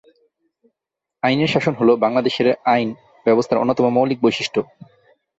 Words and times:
আইনের 1.23 1.51
শাসন 1.53 1.73
হলো 1.75 1.93
বাংলাদেশের 1.97 2.47
আইন 2.73 2.89
ব্যবস্থার 3.25 3.61
অন্যতম 3.61 3.85
মৌলিক 3.89 4.19
বৈশিষ্ট্য। 4.21 4.59